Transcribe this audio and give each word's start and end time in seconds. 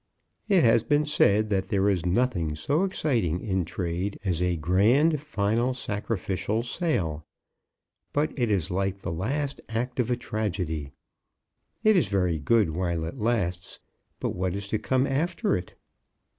It 0.49 0.63
has 0.63 0.83
been 0.83 1.05
said 1.05 1.49
that 1.49 1.67
there 1.67 1.87
is 1.87 2.07
nothing 2.07 2.55
so 2.55 2.85
exciting 2.85 3.39
in 3.39 3.65
trade 3.65 4.17
as 4.25 4.41
a 4.41 4.55
grand 4.55 5.21
final 5.21 5.75
sacrificial 5.75 6.63
sale. 6.63 7.23
But 8.11 8.33
it 8.35 8.49
is 8.49 8.71
like 8.71 9.01
the 9.01 9.11
last 9.11 9.61
act 9.69 9.99
of 9.99 10.09
a 10.09 10.15
tragedy. 10.17 10.91
It 11.83 11.95
is 11.95 12.07
very 12.07 12.39
good 12.39 12.71
while 12.71 13.03
it 13.03 13.19
lasts, 13.19 13.79
but 14.19 14.29
what 14.31 14.55
is 14.55 14.69
to 14.69 14.79
come 14.79 15.05
after 15.05 15.55
it? 15.55 15.75